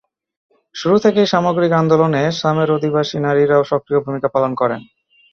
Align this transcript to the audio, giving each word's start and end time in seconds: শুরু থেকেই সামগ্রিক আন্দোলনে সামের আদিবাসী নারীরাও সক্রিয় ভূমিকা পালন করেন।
শুরু 0.75 0.95
থেকেই 0.99 1.27
সামগ্রিক 1.27 1.71
আন্দোলনে 1.81 2.21
সামের 2.39 2.69
আদিবাসী 2.71 3.17
নারীরাও 3.19 3.69
সক্রিয় 3.71 3.99
ভূমিকা 4.05 4.27
পালন 4.35 4.51
করেন। 4.61 4.81